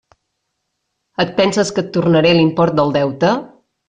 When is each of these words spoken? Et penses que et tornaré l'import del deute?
Et 1.23 1.33
penses 1.39 1.71
que 1.75 1.83
et 1.87 1.91
tornaré 1.97 2.31
l'import 2.39 2.77
del 2.81 2.91
deute? 2.97 3.31